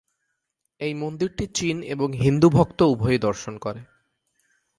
এই 0.79 0.93
মন্দিরটি 0.93 1.45
চীন 1.53 1.77
এবং 1.83 2.09
হিন্দু 2.17 2.47
ভক্ত 2.49 2.79
উভয়ই 2.81 3.19
দর্শন 3.19 3.53
করে। 3.57 3.81